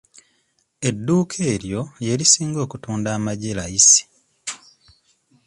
Edduuka 0.87 1.37
eryo 1.53 1.81
lye 2.01 2.13
lisinga 2.19 2.59
okutunda 2.65 3.09
amagi 3.17 3.51
layisi. 3.57 4.01